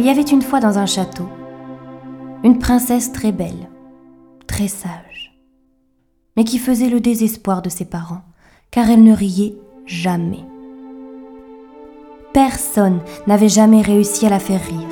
[0.00, 1.28] Il y avait une fois dans un château
[2.42, 3.68] une princesse très belle,
[4.46, 5.38] très sage,
[6.38, 8.22] mais qui faisait le désespoir de ses parents,
[8.70, 10.42] car elle ne riait jamais.
[12.32, 14.88] Personne n'avait jamais réussi à la faire rire,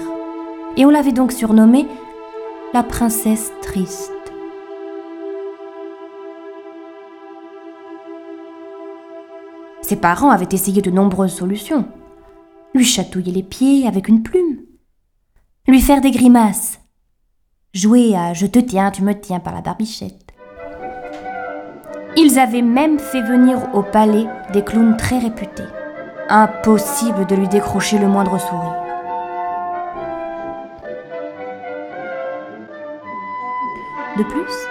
[0.77, 1.87] et on l'avait donc surnommée
[2.75, 4.12] la princesse triste.
[9.81, 11.87] Ses parents avaient essayé de nombreuses solutions.
[12.75, 14.58] Lui chatouiller les pieds avec une plume,
[15.89, 16.81] faire des grimaces,
[17.72, 20.34] jouer à Je te tiens, tu me tiens par la barbichette.
[22.14, 25.64] Ils avaient même fait venir au palais des clowns très réputés.
[26.28, 28.77] Impossible de lui décrocher le moindre sourire.
[34.19, 34.69] De plus,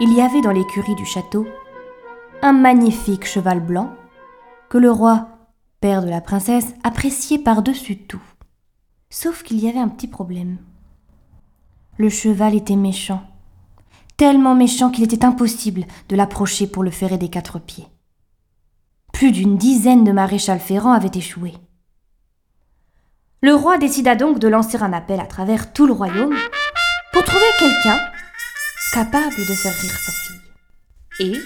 [0.00, 1.46] il y avait dans l'écurie du château
[2.42, 3.92] un magnifique cheval blanc
[4.70, 5.28] que le roi,
[5.80, 8.35] père de la princesse, appréciait par-dessus tout.
[9.18, 10.58] Sauf qu'il y avait un petit problème.
[11.96, 13.26] Le cheval était méchant,
[14.18, 17.86] tellement méchant qu'il était impossible de l'approcher pour le ferrer des quatre pieds.
[19.14, 21.54] Plus d'une dizaine de maréchals ferrants avaient échoué.
[23.40, 26.36] Le roi décida donc de lancer un appel à travers tout le royaume
[27.14, 27.98] pour trouver quelqu'un
[28.92, 31.40] capable de faire rire sa fille et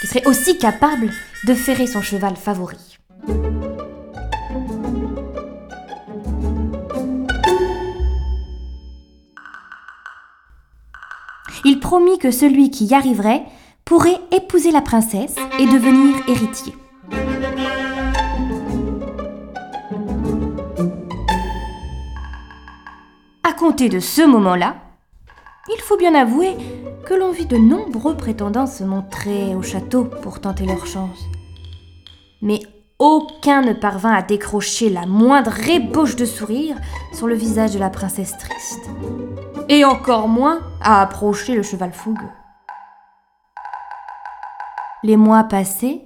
[0.00, 1.10] qui serait aussi capable
[1.44, 2.98] de ferrer son cheval favori.
[11.64, 13.44] Il promit que celui qui y arriverait
[13.84, 16.74] pourrait épouser la princesse et devenir héritier.
[23.44, 24.76] À compter de ce moment-là,
[25.68, 26.56] il faut bien avouer
[27.06, 31.20] que l'on vit de nombreux prétendants se montrer au château pour tenter leur chance.
[32.40, 32.60] Mais
[32.98, 36.76] aucun ne parvint à décrocher la moindre ébauche de sourire
[37.12, 38.90] sur le visage de la princesse triste.
[39.72, 42.28] Et encore moins à approcher le cheval fougueux.
[45.02, 46.02] Les mois passaient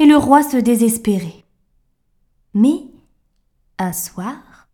[0.00, 1.44] et le roi se désespérait.
[2.52, 2.82] Mais,
[3.78, 4.66] un soir,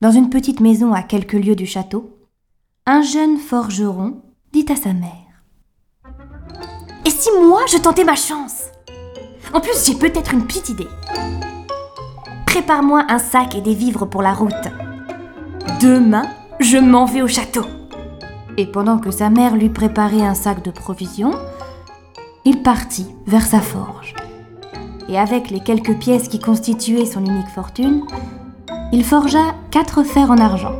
[0.00, 2.16] dans une petite maison à quelques lieues du château,
[2.86, 5.42] un jeune forgeron dit à sa mère
[7.04, 8.66] Et si moi je tentais ma chance?
[9.52, 10.86] En plus, j'ai peut-être une petite idée.
[12.46, 14.54] Prépare-moi un sac et des vivres pour la route.
[15.80, 16.22] Demain,
[16.60, 17.64] je m'en vais au château.
[18.56, 21.32] Et pendant que sa mère lui préparait un sac de provisions,
[22.44, 24.14] il partit vers sa forge.
[25.08, 28.04] Et avec les quelques pièces qui constituaient son unique fortune,
[28.92, 30.74] il forgea quatre fers en argent.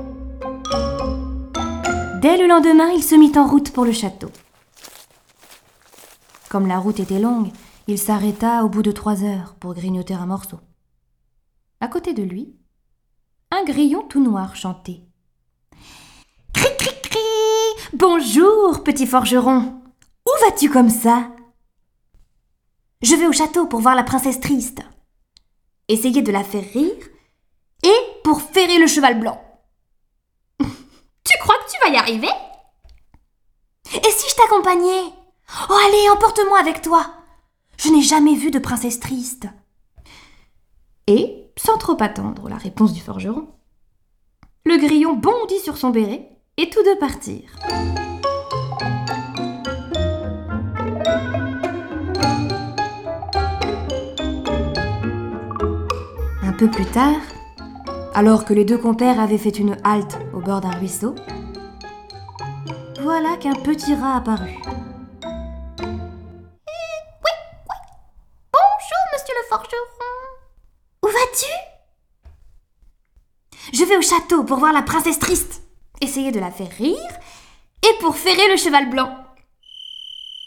[2.20, 4.30] Dès le lendemain, il se mit en route pour le château.
[6.50, 7.50] Comme la route était longue,
[7.86, 10.58] il s'arrêta au bout de trois heures pour grignoter un morceau.
[11.80, 12.56] À côté de lui,
[13.50, 15.07] un grillon tout noir chantait.
[17.94, 19.81] Bonjour, petit forgeron
[20.26, 21.31] Où vas-tu comme ça?
[23.00, 24.81] Je vais au château pour voir la princesse triste.
[25.88, 27.09] Essayer de la faire rire
[27.82, 29.43] et pour ferrer le cheval blanc.
[31.25, 32.28] Tu crois que tu vas y arriver?
[33.94, 35.05] Et si je t'accompagnais?
[35.70, 37.06] Oh allez, emporte-moi avec toi
[37.78, 39.47] Je n'ai jamais vu de princesse triste.
[41.06, 43.49] Et, sans trop attendre la réponse du forgeron,
[44.66, 47.50] le grillon bondit sur son béret et tous deux partirent.
[56.42, 57.20] Un peu plus tard,
[58.12, 61.14] alors que les deux compères avaient fait une halte au bord d'un ruisseau,
[63.00, 64.58] voilà qu'un petit rat apparut.
[64.66, 65.87] Oui,
[67.25, 67.34] oui.
[68.52, 69.87] Bonjour, monsieur le forgeron.
[71.05, 71.52] Où vas-tu?
[73.72, 75.62] Je vais au château pour voir la princesse triste,
[76.00, 76.96] essayer de la faire rire
[77.82, 79.24] et pour ferrer le cheval blanc.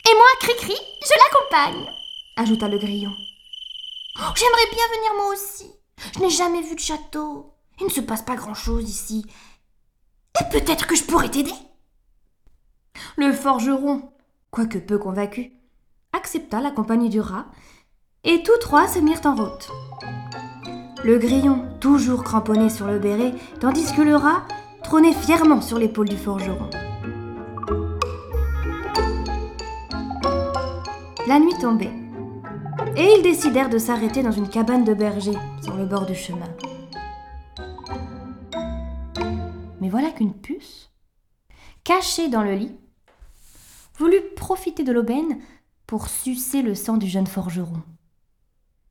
[0.09, 1.89] Et moi, Cricri, je l'accompagne,
[2.37, 3.13] ajouta le grillon.
[4.19, 5.71] Oh, J'aimerais bien venir moi aussi.
[6.15, 7.53] Je n'ai jamais vu de château.
[7.79, 9.25] Il ne se passe pas grand-chose ici.
[10.39, 11.53] Et peut-être que je pourrais t'aider.
[13.17, 14.11] Le forgeron,
[14.49, 15.53] quoique peu convaincu,
[16.13, 17.45] accepta la compagnie du rat,
[18.23, 19.69] et tous trois se mirent en route.
[21.03, 24.43] Le grillon, toujours cramponné sur le béret, tandis que le rat
[24.91, 26.69] trônait fièrement sur l'épaule du forgeron.
[31.29, 31.93] La nuit tombait,
[32.97, 36.49] et ils décidèrent de s'arrêter dans une cabane de berger sur le bord du chemin.
[39.79, 40.91] Mais voilà qu'une puce,
[41.85, 42.75] cachée dans le lit,
[43.97, 45.39] voulut profiter de l'aubaine
[45.87, 47.81] pour sucer le sang du jeune forgeron.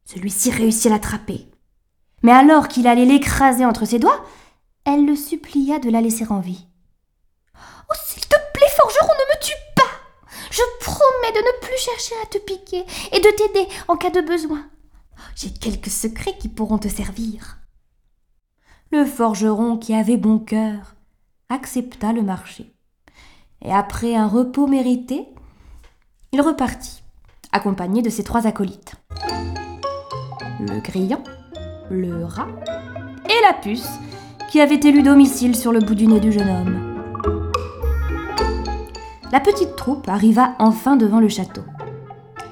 [0.06, 1.46] Celui-ci réussit à l'attraper.
[2.22, 4.24] Mais alors qu'il allait l'écraser entre ses doigts,
[4.84, 6.66] elle le supplia de la laisser en vie.
[7.54, 9.82] Oh, s'il te plaît, forgeron, ne me tue pas.
[10.50, 14.20] Je promets de ne plus chercher à te piquer et de t'aider en cas de
[14.20, 14.68] besoin.
[15.36, 17.58] J'ai quelques secrets qui pourront te servir.
[18.90, 20.94] Le forgeron, qui avait bon cœur,
[21.48, 22.74] accepta le marché.
[23.62, 25.28] Et après un repos mérité,
[26.32, 27.02] il repartit,
[27.52, 28.94] accompagné de ses trois acolytes.
[30.60, 31.22] Le grillon,
[31.90, 32.48] le rat
[33.28, 33.88] et la puce,
[34.50, 36.90] qui avait élu domicile sur le bout du nez du jeune homme.
[39.30, 41.62] La petite troupe arriva enfin devant le château.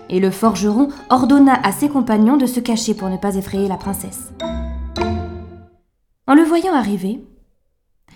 [0.09, 3.77] Et le forgeron ordonna à ses compagnons de se cacher pour ne pas effrayer la
[3.77, 4.33] princesse.
[6.29, 7.21] En le voyant arriver,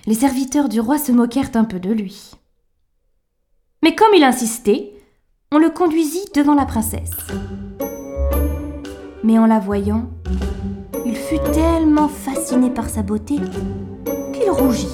[0.06, 2.30] les serviteurs du roi se moquèrent un peu de lui.
[3.82, 4.92] Mais comme il insistait,
[5.50, 7.16] on le conduisit devant la princesse.
[9.24, 10.08] Mais en la voyant,
[11.04, 13.36] il fut tellement fasciné par sa beauté
[14.32, 14.88] qu'il rougit,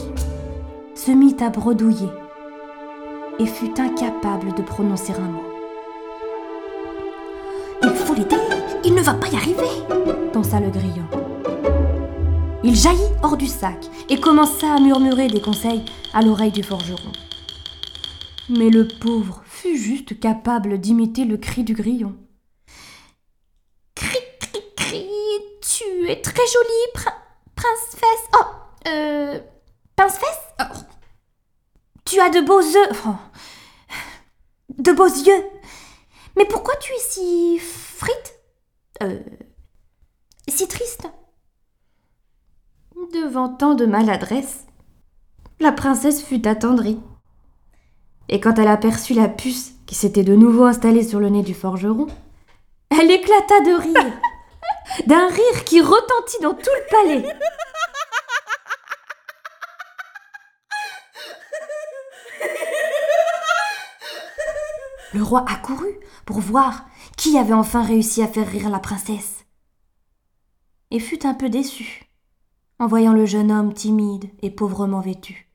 [0.94, 2.08] se mit à bredouiller
[3.38, 5.42] et fut incapable de prononcer un mot.
[7.82, 8.36] Il faut l'aider,
[8.84, 9.84] il ne va pas y arriver,
[10.32, 11.06] pensa le grillon.
[12.64, 17.12] Il jaillit hors du sac et commença à murmurer des conseils à l'oreille du forgeron.
[18.48, 22.16] Mais le pauvre fut juste capable d'imiter le cri du grillon.
[23.94, 25.06] Cri, cri, cri,
[26.08, 27.04] tu es très jolie,
[27.54, 28.28] princesse.
[28.34, 29.40] Oh, euh,
[29.94, 30.40] princesse?
[30.58, 30.78] Oh.
[32.06, 33.02] Tu as de beaux œufs.
[33.06, 33.14] Oh.
[34.78, 35.44] De beaux yeux.
[36.36, 38.34] Mais pourquoi tu es si frite?
[39.02, 39.20] Euh.
[40.48, 41.06] Si triste?
[43.12, 44.64] Devant tant de maladresse,
[45.60, 47.00] la princesse fut attendrie.
[48.30, 51.54] Et quand elle aperçut la puce qui s'était de nouveau installée sur le nez du
[51.54, 52.06] forgeron,
[52.90, 54.12] elle éclata de rire,
[55.06, 57.38] d'un rire qui retentit dans tout le palais.
[65.14, 66.84] Le roi accourut pour voir
[67.16, 69.44] qui avait enfin réussi à faire rire la princesse,
[70.90, 72.04] et fut un peu déçu
[72.78, 75.50] en voyant le jeune homme timide et pauvrement vêtu.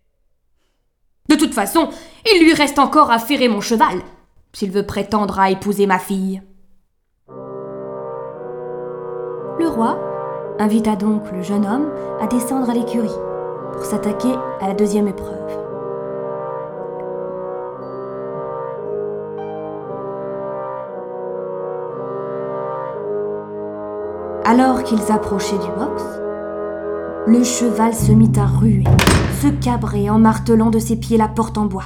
[1.29, 1.89] De toute façon,
[2.25, 4.01] il lui reste encore à ferrer mon cheval,
[4.51, 6.41] s'il veut prétendre à épouser ma fille.
[9.59, 9.97] Le roi
[10.59, 11.89] invita donc le jeune homme
[12.19, 13.09] à descendre à l'écurie
[13.73, 15.37] pour s'attaquer à la deuxième épreuve.
[24.45, 26.03] Alors qu'ils approchaient du box,
[27.27, 28.83] le cheval se mit à ruer,
[29.41, 31.85] se cabrer en martelant de ses pieds la porte en bois.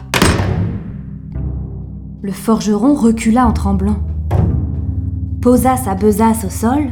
[2.22, 3.98] Le forgeron recula en tremblant,
[5.42, 6.88] posa sa besace au sol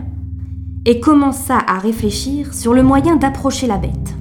[0.86, 4.16] et commença à réfléchir sur le moyen d'approcher la bête.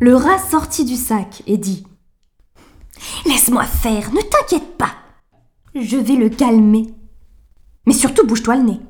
[0.00, 1.86] Le rat sortit du sac et dit
[3.24, 4.92] Laisse-moi faire, ne t'inquiète pas.
[5.74, 6.86] Je vais le calmer.
[7.86, 8.80] Mais surtout bouge-toi le nez.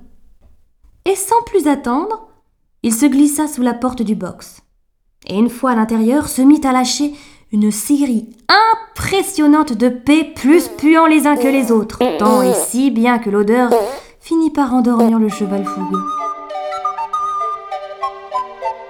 [1.05, 2.29] Et sans plus attendre,
[2.83, 4.63] il se glissa sous la porte du box.
[5.27, 7.15] Et une fois à l'intérieur, se mit à lâcher
[7.53, 12.91] une série impressionnante de pets plus puants les uns que les autres, tant et si
[12.91, 13.71] bien que l'odeur
[14.21, 16.05] finit par endormir le cheval fougueux.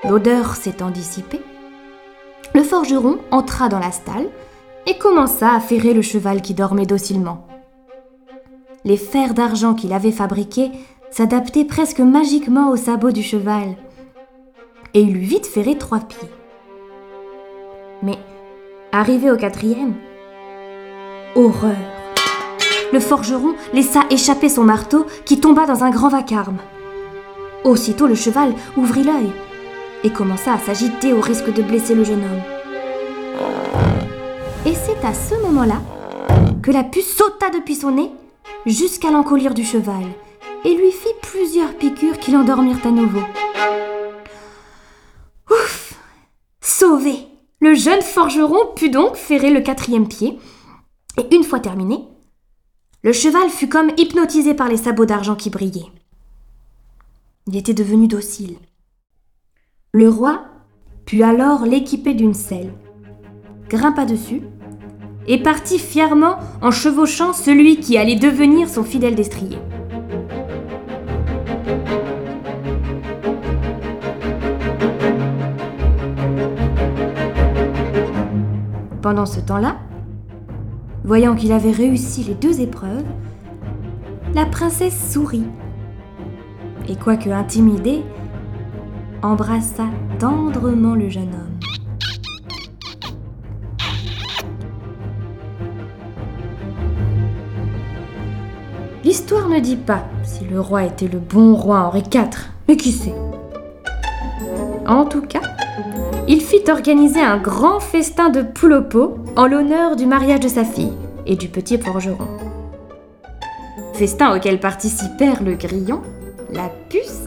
[0.04, 1.42] L'odeur s'étant dissipée,
[2.54, 4.28] le forgeron entra dans la stalle
[4.86, 7.46] et commença à ferrer le cheval qui dormait docilement
[8.86, 10.70] les fers d'argent qu'il avait fabriqués
[11.10, 13.76] s'adaptaient presque magiquement aux sabots du cheval,
[14.94, 16.28] et il eut vite ferré trois pieds.
[18.02, 18.16] Mais,
[18.92, 19.94] arrivé au quatrième,
[21.34, 21.76] horreur
[22.92, 26.58] Le forgeron laissa échapper son marteau qui tomba dans un grand vacarme.
[27.64, 29.32] Aussitôt le cheval ouvrit l'œil
[30.04, 32.42] et commença à s'agiter au risque de blesser le jeune homme.
[34.64, 35.80] Et c'est à ce moment-là
[36.62, 38.10] que la puce sauta depuis son nez
[38.66, 40.04] jusqu'à l'encolure du cheval
[40.64, 43.22] et lui fit plusieurs piqûres qui l'endormirent à nouveau.
[45.50, 45.94] Ouf
[46.60, 50.38] Sauvé Le jeune forgeron put donc ferrer le quatrième pied,
[51.16, 52.06] et une fois terminé,
[53.02, 55.90] le cheval fut comme hypnotisé par les sabots d'argent qui brillaient.
[57.46, 58.58] Il était devenu docile.
[59.92, 60.44] Le roi
[61.06, 62.74] put alors l'équiper d'une selle,
[63.68, 64.42] grimpa dessus
[65.26, 69.58] et partit fièrement en chevauchant celui qui allait devenir son fidèle destrier.
[79.06, 79.76] Pendant ce temps-là,
[81.04, 83.04] voyant qu'il avait réussi les deux épreuves,
[84.34, 85.46] la princesse sourit
[86.88, 88.02] et quoique intimidé,
[89.22, 89.84] embrassa
[90.18, 91.60] tendrement le jeune homme.
[99.04, 102.90] L'histoire ne dit pas si le roi était le bon roi Henri IV, mais qui
[102.90, 103.14] sait?
[104.84, 105.55] En tout cas,
[106.28, 108.84] il fit organiser un grand festin de poule
[109.36, 110.92] en l'honneur du mariage de sa fille
[111.24, 112.26] et du petit forgeron.
[113.94, 116.02] Festin auquel participèrent le grillon,
[116.52, 117.22] la puce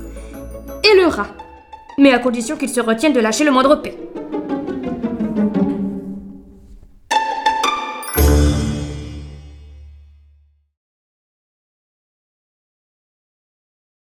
[0.84, 1.30] et le rat,
[1.98, 3.98] mais à condition qu'il se retienne de lâcher le moindre paix.